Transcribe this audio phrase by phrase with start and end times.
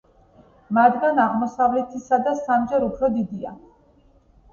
[0.77, 3.53] მათგან აღმოსავლეთისა სამჯერ უფრო დიდია.